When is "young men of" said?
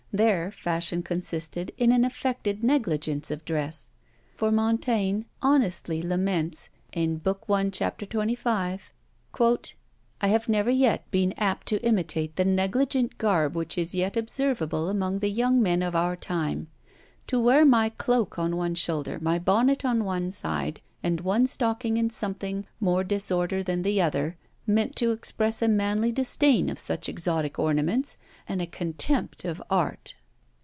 15.31-15.95